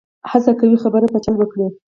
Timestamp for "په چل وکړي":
1.13-1.65